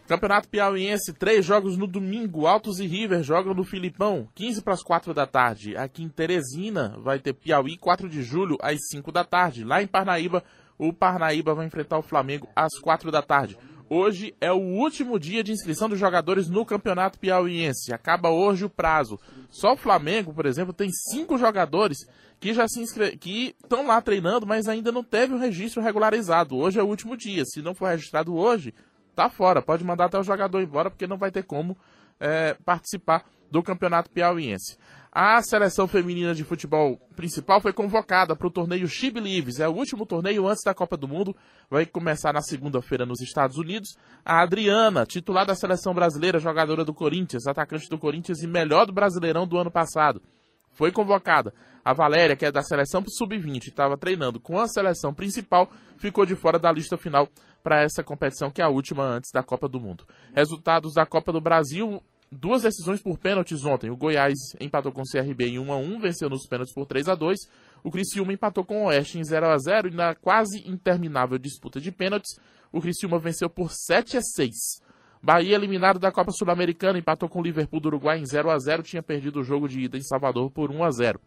Campeonato 0.06 0.48
Piauiense, 0.48 1.14
três 1.14 1.44
jogos 1.44 1.78
no 1.78 1.86
domingo. 1.86 2.46
Altos 2.46 2.78
e 2.78 2.86
River 2.86 3.22
jogam 3.22 3.54
no 3.54 3.64
Filipão, 3.64 4.28
15 4.34 4.62
para 4.62 4.74
as 4.74 4.82
4 4.82 5.14
da 5.14 5.26
tarde. 5.26 5.76
Aqui 5.76 6.02
em 6.02 6.08
Teresina 6.10 6.94
vai 6.98 7.18
ter 7.18 7.32
Piauí, 7.32 7.78
4 7.78 8.08
de 8.08 8.22
julho, 8.22 8.58
às 8.60 8.78
5 8.90 9.10
da 9.10 9.24
tarde. 9.24 9.64
Lá 9.64 9.82
em 9.82 9.86
Parnaíba, 9.86 10.44
o 10.78 10.92
Parnaíba 10.92 11.54
vai 11.54 11.66
enfrentar 11.66 11.98
o 11.98 12.02
Flamengo 12.02 12.46
às 12.54 12.78
4 12.78 13.10
da 13.10 13.22
tarde. 13.22 13.56
Hoje 13.88 14.34
é 14.40 14.50
o 14.50 14.58
último 14.58 15.18
dia 15.18 15.44
de 15.44 15.52
inscrição 15.52 15.88
dos 15.88 15.98
jogadores 15.98 16.48
no 16.48 16.64
Campeonato 16.64 17.18
Piauiense. 17.18 17.92
Acaba 17.92 18.30
hoje 18.30 18.64
o 18.64 18.70
prazo. 18.70 19.18
Só 19.50 19.74
o 19.74 19.76
Flamengo, 19.76 20.32
por 20.32 20.46
exemplo, 20.46 20.72
tem 20.72 20.90
cinco 20.90 21.36
jogadores 21.36 21.98
que 22.40 22.54
já 22.54 22.66
se 22.66 22.80
inscre... 22.80 23.16
que 23.16 23.54
estão 23.62 23.86
lá 23.86 24.00
treinando, 24.00 24.46
mas 24.46 24.68
ainda 24.68 24.90
não 24.90 25.04
teve 25.04 25.34
o 25.34 25.38
registro 25.38 25.82
regularizado. 25.82 26.56
Hoje 26.56 26.80
é 26.80 26.82
o 26.82 26.86
último 26.86 27.16
dia. 27.16 27.44
Se 27.44 27.60
não 27.60 27.74
for 27.74 27.88
registrado 27.88 28.34
hoje, 28.34 28.74
tá 29.14 29.28
fora. 29.28 29.60
Pode 29.60 29.84
mandar 29.84 30.06
até 30.06 30.18
o 30.18 30.24
jogador 30.24 30.62
embora, 30.62 30.90
porque 30.90 31.06
não 31.06 31.18
vai 31.18 31.30
ter 31.30 31.44
como 31.44 31.76
é, 32.18 32.56
participar 32.64 33.24
do 33.50 33.62
Campeonato 33.62 34.10
Piauiense. 34.10 34.78
A 35.16 35.40
seleção 35.42 35.86
feminina 35.86 36.34
de 36.34 36.42
futebol 36.42 36.98
principal 37.14 37.60
foi 37.60 37.72
convocada 37.72 38.34
para 38.34 38.48
o 38.48 38.50
torneio 38.50 38.88
She 38.88 39.12
Believes. 39.12 39.60
É 39.60 39.68
o 39.68 39.72
último 39.72 40.04
torneio 40.04 40.48
antes 40.48 40.64
da 40.64 40.74
Copa 40.74 40.96
do 40.96 41.06
Mundo. 41.06 41.36
Vai 41.70 41.86
começar 41.86 42.32
na 42.32 42.42
segunda-feira 42.42 43.06
nos 43.06 43.20
Estados 43.20 43.56
Unidos. 43.56 43.96
A 44.24 44.42
Adriana, 44.42 45.06
titular 45.06 45.46
da 45.46 45.54
seleção 45.54 45.94
brasileira, 45.94 46.40
jogadora 46.40 46.84
do 46.84 46.92
Corinthians, 46.92 47.46
atacante 47.46 47.88
do 47.88 47.96
Corinthians 47.96 48.42
e 48.42 48.48
melhor 48.48 48.86
do 48.86 48.92
Brasileirão 48.92 49.46
do 49.46 49.56
ano 49.56 49.70
passado, 49.70 50.20
foi 50.72 50.90
convocada. 50.90 51.54
A 51.84 51.92
Valéria, 51.92 52.34
que 52.34 52.44
é 52.44 52.50
da 52.50 52.62
seleção 52.62 53.04
sub-20, 53.06 53.68
estava 53.68 53.96
treinando 53.96 54.40
com 54.40 54.58
a 54.58 54.66
seleção 54.66 55.14
principal, 55.14 55.70
ficou 55.96 56.26
de 56.26 56.34
fora 56.34 56.58
da 56.58 56.72
lista 56.72 56.96
final 56.96 57.28
para 57.62 57.82
essa 57.82 58.02
competição, 58.02 58.50
que 58.50 58.60
é 58.60 58.64
a 58.64 58.68
última 58.68 59.04
antes 59.04 59.30
da 59.32 59.44
Copa 59.44 59.68
do 59.68 59.78
Mundo. 59.78 60.04
Resultados 60.34 60.94
da 60.94 61.06
Copa 61.06 61.32
do 61.32 61.40
Brasil: 61.40 62.02
duas 62.30 62.62
decisões 62.62 63.00
por 63.02 63.18
pênaltis 63.18 63.64
ontem. 63.64 63.90
O 63.90 63.96
Goiás 63.96 64.34
empatou 64.60 64.92
com 64.92 65.02
o 65.02 65.04
CRB 65.04 65.46
em 65.46 65.58
1 65.58 65.72
a 65.72 65.76
1 65.76 66.00
venceu 66.00 66.28
nos 66.28 66.46
pênaltis 66.46 66.74
por 66.74 66.86
3 66.86 67.08
a 67.08 67.14
2 67.14 67.38
O 67.82 67.90
Criciúma 67.90 68.32
empatou 68.32 68.64
com 68.64 68.82
o 68.82 68.86
Oeste 68.86 69.18
em 69.18 69.24
0 69.24 69.46
a 69.46 69.58
0 69.58 69.88
e 69.88 69.94
na 69.94 70.14
quase 70.14 70.68
interminável 70.68 71.38
disputa 71.38 71.80
de 71.80 71.92
pênaltis, 71.92 72.38
o 72.72 72.80
Criciúma 72.80 73.18
venceu 73.18 73.48
por 73.48 73.70
7 73.70 74.16
a 74.16 74.22
6 74.22 74.84
Bahia, 75.24 75.54
eliminado 75.54 75.98
da 75.98 76.12
Copa 76.12 76.30
Sul-Americana, 76.32 76.98
empatou 76.98 77.30
com 77.30 77.40
o 77.40 77.42
Liverpool 77.42 77.80
do 77.80 77.88
Uruguai 77.88 78.18
em 78.18 78.26
0 78.26 78.50
a 78.50 78.58
0 78.58 78.82
tinha 78.82 79.02
perdido 79.02 79.40
o 79.40 79.42
jogo 79.42 79.66
de 79.66 79.80
ida 79.80 79.96
em 79.96 80.02
Salvador 80.02 80.50
por 80.50 80.70
1 80.70 80.84
a 80.84 80.90
0 80.90 81.18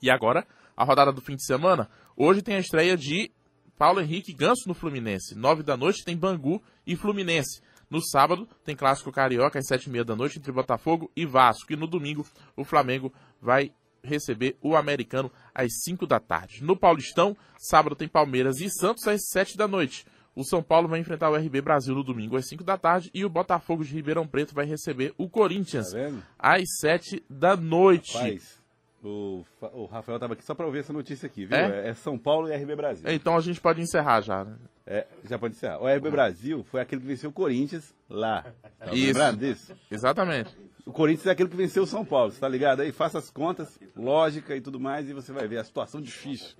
E 0.00 0.08
agora, 0.08 0.46
a 0.76 0.84
rodada 0.84 1.12
do 1.12 1.20
fim 1.20 1.34
de 1.34 1.44
semana, 1.44 1.90
hoje 2.16 2.42
tem 2.42 2.54
a 2.54 2.60
estreia 2.60 2.96
de 2.96 3.32
Paulo 3.76 4.00
Henrique 4.00 4.32
Ganso 4.32 4.68
no 4.68 4.74
Fluminense. 4.74 5.34
9 5.34 5.64
da 5.64 5.76
noite 5.76 6.04
tem 6.04 6.16
Bangu 6.16 6.62
e 6.86 6.94
Fluminense. 6.94 7.60
No 7.90 8.00
sábado, 8.02 8.48
tem 8.64 8.76
clássico 8.76 9.10
carioca 9.10 9.58
às 9.58 9.66
sete 9.66 9.86
e 9.86 9.90
meia 9.90 10.04
da 10.04 10.14
noite 10.14 10.38
entre 10.38 10.52
Botafogo 10.52 11.10
e 11.16 11.24
Vasco. 11.24 11.72
E 11.72 11.76
no 11.76 11.86
domingo, 11.86 12.26
o 12.56 12.64
Flamengo 12.64 13.12
vai 13.40 13.72
receber 14.02 14.56
o 14.62 14.76
americano 14.76 15.30
às 15.54 15.82
5 15.84 16.06
da 16.06 16.20
tarde. 16.20 16.62
No 16.62 16.76
Paulistão, 16.76 17.36
sábado 17.58 17.96
tem 17.96 18.08
Palmeiras 18.08 18.60
e 18.60 18.70
Santos 18.70 19.06
às 19.06 19.28
7 19.28 19.56
da 19.56 19.66
noite. 19.66 20.06
O 20.34 20.44
São 20.44 20.62
Paulo 20.62 20.86
vai 20.86 21.00
enfrentar 21.00 21.30
o 21.30 21.36
RB 21.36 21.60
Brasil 21.60 21.94
no 21.94 22.04
domingo 22.04 22.36
às 22.36 22.46
5 22.48 22.62
da 22.62 22.78
tarde 22.78 23.10
e 23.12 23.24
o 23.24 23.28
Botafogo 23.28 23.84
de 23.84 23.92
Ribeirão 23.92 24.26
Preto 24.26 24.54
vai 24.54 24.64
receber 24.64 25.12
o 25.18 25.28
Corinthians 25.28 25.90
Tá 25.90 26.12
às 26.38 26.62
7 26.80 27.24
da 27.28 27.56
noite. 27.56 28.16
Rapaz, 28.16 28.57
o, 29.02 29.44
o 29.60 29.86
Rafael 29.86 30.18
tava 30.18 30.32
aqui 30.32 30.44
só 30.44 30.54
pra 30.54 30.66
ouvir 30.66 30.80
essa 30.80 30.92
notícia 30.92 31.26
aqui, 31.26 31.44
viu? 31.44 31.56
É? 31.56 31.88
É, 31.88 31.94
São 31.94 32.18
Paulo 32.18 32.48
e 32.48 32.56
RB 32.56 32.74
Brasil. 32.74 33.08
Então 33.10 33.36
a 33.36 33.40
gente 33.40 33.60
pode 33.60 33.80
encerrar 33.80 34.20
já, 34.20 34.44
né? 34.44 34.56
É, 34.86 35.06
já 35.24 35.38
pode 35.38 35.54
encerrar. 35.54 35.80
O 35.80 35.86
RB 35.86 36.10
Brasil 36.10 36.64
foi 36.64 36.80
aquele 36.80 37.00
que 37.00 37.06
venceu 37.06 37.30
o 37.30 37.32
Corinthians 37.32 37.94
lá. 38.08 38.42
Tá 38.78 38.92
Isso. 38.92 39.06
lembrando 39.06 39.38
disso? 39.38 39.76
Exatamente. 39.90 40.56
O 40.84 40.92
Corinthians 40.92 41.26
é 41.26 41.30
aquele 41.30 41.48
que 41.48 41.56
venceu 41.56 41.82
o 41.82 41.86
São 41.86 42.04
Paulo, 42.04 42.32
você 42.32 42.40
tá 42.40 42.48
ligado 42.48 42.80
aí? 42.80 42.90
Faça 42.90 43.18
as 43.18 43.30
contas, 43.30 43.78
lógica 43.94 44.56
e 44.56 44.60
tudo 44.60 44.80
mais, 44.80 45.08
e 45.08 45.12
você 45.12 45.32
vai 45.32 45.46
ver 45.46 45.58
a 45.58 45.64
situação 45.64 46.00
difícil 46.00 46.56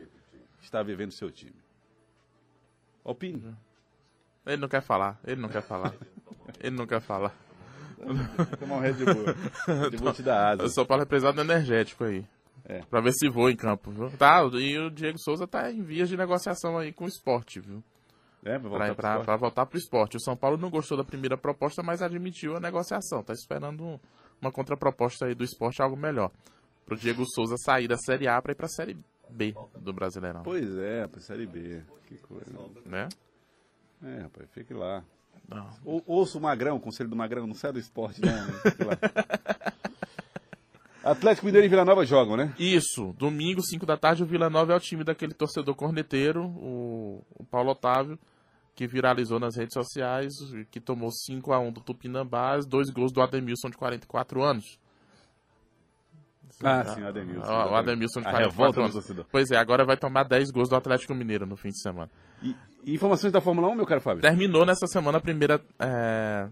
que 0.59 0.65
está 0.65 0.83
vivendo 0.83 1.11
o 1.11 1.15
seu 1.15 1.31
time. 1.31 1.57
Opine. 3.03 3.57
Ele 4.45 4.59
não 4.59 4.69
quer 4.69 4.83
falar, 4.83 5.19
ele 5.25 5.41
não 5.41 5.49
quer 5.49 5.63
falar. 5.63 5.95
Ele 6.61 6.77
não 6.77 6.87
quer 6.87 7.01
falar. 7.01 7.35
Tomar 8.59 8.77
um 8.77 8.81
Red 8.81 8.93
Bull. 8.95 9.25
Red 9.91 9.97
Bull 9.97 10.13
te 10.13 10.23
dá 10.23 10.35
O 10.35 10.63
asa. 10.63 10.69
São 10.71 10.87
Paulo 10.87 11.03
é 11.03 11.07
precisado 11.07 11.35
do 11.37 11.41
energético 11.43 12.05
aí. 12.05 12.25
É. 12.65 12.81
Pra 12.91 13.01
ver 13.01 13.13
se 13.13 13.29
voa 13.29 13.51
em 13.51 13.57
campo, 13.57 13.91
viu? 13.91 14.11
Tá, 14.19 14.43
e 14.55 14.79
o 14.79 14.91
Diego 14.91 15.19
Souza 15.19 15.47
tá 15.47 15.71
em 15.71 15.83
vias 15.83 16.09
de 16.09 16.17
negociação 16.17 16.77
aí 16.77 16.93
com 16.93 17.05
o 17.05 17.09
esporte, 17.09 17.61
viu? 17.61 17.83
É, 18.45 18.59
pra 18.59 18.61
Pra, 18.61 18.69
voltar 18.69 18.87
pro 18.87 18.95
pra, 18.97 19.09
esporte. 19.11 19.25
pra 19.27 19.37
voltar 19.37 19.67
pro 19.67 19.79
esporte. 19.79 20.17
O 20.17 20.21
São 20.21 20.37
Paulo 20.37 20.57
não 20.57 20.69
gostou 20.71 20.97
da 20.97 21.05
primeira 21.05 21.37
proposta, 21.37 21.83
mas 21.83 22.03
admitiu 22.03 22.57
a 22.57 22.61
negociação. 22.61 23.23
Tá 23.23 23.33
esperando 23.33 23.83
um- 23.85 23.99
uma 24.41 24.53
contraproposta 24.53 25.27
aí 25.27 25.35
do 25.35 25.43
esporte, 25.45 25.81
algo 25.83 25.97
melhor. 25.97 26.31
Pro 26.87 26.97
Diego 26.97 27.25
Souza 27.35 27.57
sair 27.59 27.89
da 27.89 27.97
Série 27.97 28.29
A 28.29 28.41
pra 28.41 28.53
ir 28.53 28.55
pra 28.55 28.69
Série 28.69 28.97
B 29.31 29.55
do 29.81 29.93
Brasileirão. 29.93 30.43
Pois 30.43 30.77
é, 30.77 31.07
pra 31.07 31.21
Série 31.21 31.47
B. 31.47 31.83
Que 32.07 32.17
coisa. 32.19 32.53
Né? 32.87 33.09
É, 34.03 34.21
rapaz, 34.21 34.49
fique 34.53 34.73
lá. 34.73 35.03
Não. 35.49 35.69
Ou, 35.85 36.03
ouça 36.07 36.37
o 36.37 36.41
Magrão, 36.41 36.77
o 36.77 36.81
conselho 36.81 37.09
do 37.09 37.17
Magrão, 37.17 37.47
não 37.47 37.55
sai 37.55 37.73
do 37.73 37.79
esporte, 37.79 38.21
né? 38.21 38.33
Atlético 41.03 41.47
Mineiro 41.47 41.67
e 41.67 41.71
Vila 41.71 41.87
Nova 41.87 42.05
jogam, 42.05 42.37
né? 42.37 42.53
Isso, 42.59 43.15
domingo, 43.17 43.63
5 43.63 43.87
da 43.87 43.97
tarde, 43.97 44.23
o 44.23 44.27
Vila 44.27 44.51
Nova 44.51 44.75
é 44.75 44.77
o 44.77 44.81
time 44.81 45.03
daquele 45.03 45.33
torcedor 45.33 45.75
corneteiro, 45.75 46.45
o, 46.45 47.25
o 47.31 47.45
Paulo 47.45 47.71
Otávio, 47.71 48.19
que 48.75 48.87
viralizou 48.87 49.41
nas 49.41 49.57
redes 49.57 49.73
sociais, 49.73 50.35
que 50.71 50.81
tomou 50.81 51.11
5 51.11 51.53
a 51.53 51.59
1 51.59 51.73
do 51.73 51.81
Tupinambás, 51.81 52.67
dois 52.67 52.91
gols 52.91 53.11
do 53.11 53.23
Ademilson 53.23 53.71
de 53.71 53.79
44 53.79 54.43
anos. 54.43 54.79
Ah, 56.63 56.85
sim, 56.85 57.03
o 57.03 57.09
Ademilson. 57.09 57.51
O 57.51 57.75
Ademilson 57.75 58.21
de 58.21 58.27
A 58.27 58.31
44 58.31 58.83
revolta. 58.83 59.27
Pois 59.31 59.51
é, 59.51 59.57
agora 59.57 59.85
vai 59.85 59.97
tomar 59.97 60.25
10 60.25 60.51
gols 60.51 60.69
do 60.69 60.77
Atlético 60.77 61.15
Mineiro 61.15 61.47
no 61.47 61.57
fim 61.57 61.69
de 61.69 61.81
semana. 61.81 62.11
E, 62.43 62.55
e 62.85 62.95
informações 62.95 63.33
da 63.33 63.41
Fórmula 63.41 63.69
1, 63.69 63.75
meu 63.75 63.87
caro 63.87 64.01
Fábio? 64.01 64.23
Terminou 64.23 64.65
nessa 64.65 64.87
semana 64.87 65.19
a 65.19 65.21
primeira 65.21 65.61
é, 65.79 66.49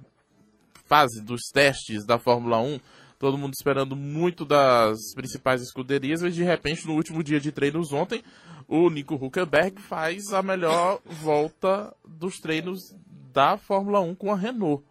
fase 0.85 1.23
dos 1.23 1.43
testes 1.53 2.05
da 2.07 2.19
Fórmula 2.19 2.59
1. 2.59 2.79
Todo 3.19 3.39
mundo 3.39 3.55
esperando 3.55 3.97
muito 3.97 4.45
das 4.45 4.99
principais 5.15 5.63
escuderias, 5.63 6.21
mas 6.21 6.35
de 6.35 6.43
repente, 6.45 6.87
no 6.87 6.95
último 6.95 7.23
dia 7.23 7.41
de 7.41 7.51
treinos 7.51 7.93
ontem, 7.93 8.23
o 8.69 8.91
Nico 8.91 9.15
Huckenberg 9.15 9.81
faz 9.81 10.33
a 10.33 10.43
melhor 10.43 11.01
volta 11.05 11.95
dos 12.07 12.37
treinos 12.37 12.95
da 13.33 13.57
Fórmula 13.57 14.01
1 14.01 14.15
com 14.15 14.33
a 14.33 14.37
Renault. 14.37 14.85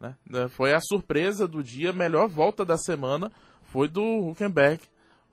né? 0.00 0.14
Foi 0.48 0.74
a 0.74 0.80
surpresa 0.80 1.48
do 1.48 1.62
dia, 1.62 1.92
melhor 1.92 2.28
volta 2.28 2.64
da 2.64 2.76
semana 2.76 3.32
foi 3.66 3.88
do 3.88 4.02
Huckenberg 4.28 4.80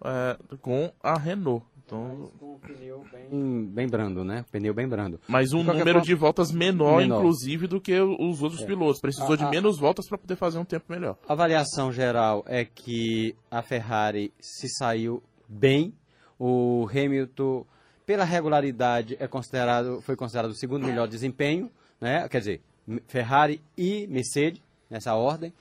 é, 0.03 0.37
com 0.61 0.91
a 1.01 1.17
Renault. 1.17 1.65
Então, 1.85 2.31
Com 2.39 2.53
o 2.55 2.59
pneu 2.59 3.05
bem, 3.11 3.65
bem 3.65 3.87
brando, 3.87 4.23
né? 4.23 4.45
Pneu 4.51 4.73
bem 4.73 4.87
brando. 4.87 5.19
mas 5.27 5.51
um 5.53 5.59
De 5.59 5.65
número 5.67 5.85
forma- 5.85 6.01
de 6.01 6.15
voltas 6.15 6.51
menor, 6.51 6.99
Menor. 7.01 7.17
inclusive, 7.19 7.67
do 7.67 7.79
que 7.81 7.99
os 7.99 8.41
outros 8.41 8.63
pilotos. 8.63 9.01
Precisou 9.01 9.33
A- 9.33 9.35
de 9.35 9.43
a- 9.43 9.49
menos 9.49 9.77
voltas 9.79 10.07
para 10.07 10.17
poder 10.17 10.35
fazer 10.37 10.57
um 10.59 10.65
tempo 10.65 10.85
melhor. 10.89 11.17
A 11.27 11.33
avaliação 11.33 11.91
geral 11.91 12.43
é 12.47 12.63
que 12.63 13.35
a 13.51 13.61
Ferrari 13.61 14.33
se 14.39 14.69
saiu 14.69 15.21
bem. 15.47 15.93
O 16.39 16.87
Hamilton, 16.89 17.65
pela 18.05 18.23
regularidade, 18.23 19.15
é 19.19 19.27
considerado, 19.27 20.01
foi 20.01 20.15
considerado 20.15 20.51
o 20.51 20.55
segundo 20.55 20.85
melhor 20.85 21.07
desempenho, 21.07 21.69
né? 21.99 22.27
Quer 22.29 22.39
dizer, 22.39 22.61
Ferrari 23.07 23.61
e 23.77 24.07
Mercedes, 24.07 24.61
nessa 24.89 25.13
ordem. 25.15 25.53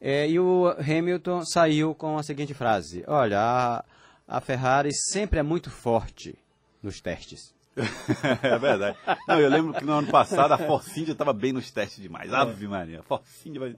É, 0.00 0.28
e 0.28 0.38
o 0.38 0.68
Hamilton 0.78 1.44
saiu 1.44 1.94
com 1.94 2.16
a 2.18 2.22
seguinte 2.22 2.54
frase: 2.54 3.04
Olha, 3.06 3.40
a, 3.40 3.84
a 4.26 4.40
Ferrari 4.40 4.90
sempre 4.92 5.38
é 5.38 5.42
muito 5.42 5.70
forte 5.70 6.38
nos 6.82 7.00
testes. 7.00 7.54
é 8.42 8.58
verdade. 8.58 8.96
Não, 9.26 9.40
eu 9.40 9.48
lembro 9.48 9.72
que 9.72 9.84
no 9.84 9.92
ano 9.92 10.08
passado 10.08 10.52
a 10.52 10.58
Force 10.58 10.98
India 11.00 11.12
estava 11.12 11.32
bem 11.32 11.52
nos 11.52 11.70
testes 11.70 12.02
demais. 12.02 12.32
Ave 12.32 12.66
Maria, 12.66 13.00
a 13.00 13.02
Force 13.02 13.48
India 13.48 13.60
vai... 13.60 13.76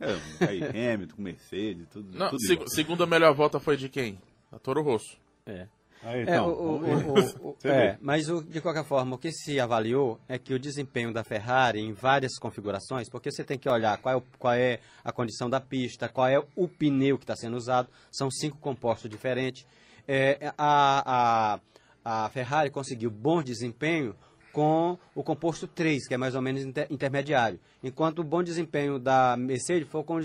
É, 0.00 0.46
aí 0.46 0.62
Hamilton, 0.94 1.14
com 1.16 1.22
Mercedes, 1.22 1.86
tudo, 1.90 2.18
Não, 2.18 2.30
tudo 2.30 2.40
seg- 2.40 2.52
igual. 2.54 2.68
segunda 2.68 3.06
melhor 3.06 3.32
volta 3.34 3.60
foi 3.60 3.76
de 3.76 3.88
quem? 3.88 4.18
A 4.50 4.58
Toro 4.58 4.82
Rosso. 4.82 5.16
É. 5.46 5.66
Aí, 6.02 6.20
É, 6.20 6.22
então, 6.22 6.48
o- 6.48 7.56
é, 7.64 7.96
mas 8.00 8.26
de 8.26 8.60
qualquer 8.60 8.84
forma, 8.84 9.14
o 9.14 9.18
que 9.18 9.30
se 9.30 9.60
avaliou 9.60 10.18
é 10.28 10.38
que 10.38 10.52
o 10.52 10.58
desempenho 10.58 11.12
da 11.12 11.22
Ferrari 11.22 11.80
em 11.80 11.92
várias 11.92 12.38
configurações, 12.38 13.08
porque 13.08 13.30
você 13.30 13.44
tem 13.44 13.58
que 13.58 13.68
olhar 13.68 13.96
qual 13.98 14.18
é, 14.18 14.22
qual 14.38 14.54
é 14.54 14.80
a 15.04 15.12
condição 15.12 15.48
da 15.48 15.60
pista, 15.60 16.08
qual 16.08 16.26
é 16.28 16.38
o 16.56 16.66
pneu 16.68 17.16
que 17.18 17.24
está 17.24 17.36
sendo 17.36 17.56
usado, 17.56 17.88
são 18.10 18.30
cinco 18.30 18.58
compostos 18.58 19.08
diferentes. 19.08 19.64
É, 20.08 20.52
a, 20.58 21.60
a, 22.04 22.24
a 22.24 22.28
Ferrari 22.30 22.70
conseguiu 22.70 23.10
bom 23.10 23.40
desempenho 23.42 24.16
com 24.52 24.98
o 25.14 25.22
composto 25.22 25.66
3, 25.66 26.06
que 26.06 26.14
é 26.14 26.16
mais 26.16 26.34
ou 26.34 26.42
menos 26.42 26.62
inter- 26.62 26.86
intermediário, 26.90 27.58
enquanto 27.82 28.18
o 28.18 28.24
bom 28.24 28.42
desempenho 28.42 28.98
da 28.98 29.36
Mercedes 29.36 29.88
foi 29.88 30.02
com 30.04 30.18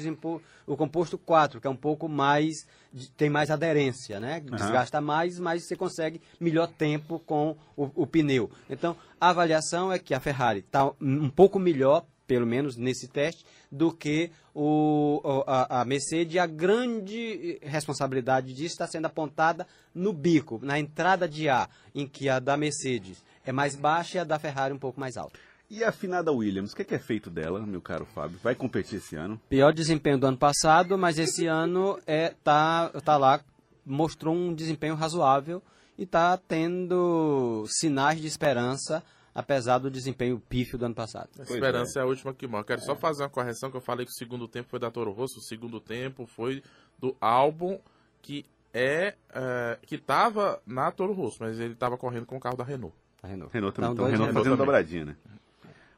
o, 0.67 0.75
composto 0.77 1.17
4, 1.17 1.61
que 1.61 1.67
é 1.67 1.69
um 1.69 1.75
pouco 1.75 2.09
mais, 2.09 2.67
tem 3.15 3.29
mais 3.29 3.49
aderência, 3.49 4.19
né? 4.19 4.41
Desgasta 4.41 4.99
mais, 4.99 5.39
mas 5.39 5.63
você 5.63 5.75
consegue 5.75 6.21
melhor 6.39 6.67
tempo 6.67 7.19
com 7.25 7.55
o, 7.75 7.89
o 7.95 8.05
pneu. 8.05 8.51
Então, 8.69 8.95
a 9.19 9.29
avaliação 9.29 9.91
é 9.91 9.97
que 9.97 10.13
a 10.13 10.19
Ferrari 10.19 10.59
está 10.59 10.91
um 11.01 11.29
pouco 11.29 11.57
melhor 11.57 12.05
pelo 12.27 12.45
menos 12.45 12.75
nesse 12.75 13.07
teste, 13.07 13.45
do 13.71 13.91
que 13.91 14.29
o, 14.53 15.21
a, 15.47 15.81
a 15.81 15.85
Mercedes. 15.85 16.35
E 16.35 16.39
a 16.39 16.45
grande 16.45 17.57
responsabilidade 17.63 18.53
disso 18.53 18.75
está 18.75 18.85
sendo 18.85 19.05
apontada 19.05 19.65
no 19.95 20.13
bico, 20.13 20.59
na 20.61 20.77
entrada 20.77 21.27
de 21.27 21.47
ar, 21.49 21.69
em 21.95 22.05
que 22.05 22.29
a 22.29 22.39
da 22.39 22.57
Mercedes 22.57 23.23
é 23.45 23.51
mais 23.51 23.75
baixa 23.75 24.17
e 24.17 24.21
a 24.21 24.23
da 24.23 24.37
Ferrari 24.37 24.73
um 24.73 24.79
pouco 24.79 24.99
mais 24.99 25.17
alta. 25.17 25.39
E 25.69 25.83
a 25.83 25.91
finada 25.91 26.31
Williams, 26.31 26.71
o 26.71 26.75
que 26.75 26.81
é, 26.81 26.85
que 26.85 26.95
é 26.95 26.99
feito 26.99 27.29
dela, 27.29 27.59
meu 27.59 27.81
caro 27.81 28.05
Fábio? 28.05 28.39
Vai 28.41 28.55
competir 28.55 28.99
esse 28.99 29.17
ano? 29.17 29.39
Pior 29.49 29.73
desempenho 29.73 30.17
do 30.17 30.25
ano 30.25 30.37
passado, 30.37 30.97
mas 30.97 31.19
esse 31.19 31.45
ano 31.45 31.99
é 32.07 32.33
tá, 32.41 32.89
tá 33.03 33.17
lá, 33.17 33.41
mostrou 33.85 34.33
um 34.33 34.53
desempenho 34.53 34.95
razoável 34.95 35.61
e 35.97 36.03
está 36.03 36.37
tendo 36.37 37.65
sinais 37.67 38.21
de 38.21 38.27
esperança, 38.27 39.03
apesar 39.37 39.77
do 39.77 39.91
desempenho 39.91 40.39
pífio 40.39 40.79
do 40.79 40.85
ano 40.85 40.95
passado. 40.95 41.29
A 41.37 41.43
esperança 41.43 41.99
é. 41.99 42.01
a 42.01 42.05
última 42.07 42.33
que 42.33 42.47
morre. 42.47 42.63
Quero 42.63 42.81
só 42.81 42.95
fazer 42.95 43.21
uma 43.21 43.29
correção 43.29 43.69
que 43.69 43.77
eu 43.77 43.81
falei 43.81 44.03
que 44.03 44.11
o 44.11 44.15
segundo 44.15 44.47
tempo 44.47 44.67
foi 44.67 44.79
da 44.79 44.89
Toro 44.89 45.11
Rosso, 45.11 45.37
o 45.37 45.43
segundo 45.43 45.79
tempo 45.79 46.25
foi 46.25 46.63
do 46.97 47.15
álbum 47.21 47.77
que 48.19 48.43
é, 48.73 49.13
é, 49.31 49.77
que 49.85 49.99
tava 49.99 50.59
na 50.65 50.91
Toro 50.91 51.13
Rosso, 51.13 51.37
mas 51.39 51.59
ele 51.59 51.75
tava 51.75 51.97
correndo 51.99 52.25
com 52.25 52.35
o 52.35 52.39
carro 52.39 52.57
da 52.57 52.63
Renault. 52.63 52.95
A 53.21 53.27
Renault. 53.27 53.53
Renault 53.53 53.75
também. 53.75 53.91
Então, 53.91 54.05
Então, 54.05 54.05
dois 54.05 54.11
Renault 54.11 54.33
fazendo 54.33 54.53
também. 54.53 54.65
dobradinha, 54.65 55.05
né? 55.05 55.15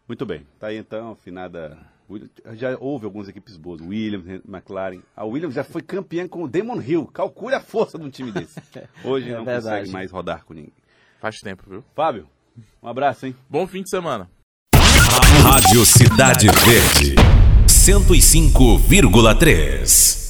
Muito 0.05 0.25
bem. 0.25 0.45
Tá 0.59 0.67
aí 0.67 0.75
então, 0.77 1.15
finada. 1.15 1.77
Já 2.55 2.75
houve 2.77 3.05
algumas 3.05 3.29
equipes 3.29 3.55
boas. 3.55 3.79
Williams, 3.79 4.41
McLaren. 4.45 5.01
A 5.15 5.23
Williams 5.23 5.55
já 5.55 5.63
foi 5.63 5.81
campeã 5.81 6.27
com 6.27 6.43
o 6.43 6.47
Damon 6.47 6.81
Hill. 6.81 7.05
Calcule 7.07 7.55
a 7.55 7.61
força 7.61 7.97
de 7.97 8.03
um 8.03 8.09
time 8.09 8.31
desse. 8.33 8.59
Hoje 9.05 9.29
É 9.31 9.37
não 9.37 9.45
verdade. 9.45 9.77
consegue 9.77 9.91
mais 9.91 10.11
rodar 10.11 10.43
com 10.43 10.53
ninguém. 10.53 10.73
Faz 11.21 11.37
tempo, 11.39 11.63
viu? 11.69 11.83
Fábio, 11.95 12.27
um 12.81 12.87
abraço, 12.87 13.25
hein? 13.25 13.35
Bom 13.49 13.67
fim 13.67 13.83
de 13.83 13.89
semana. 13.89 14.29
Rádio 15.43 15.85
Cidade 15.85 16.47
Verde, 16.47 17.15
105,3. 17.67 20.28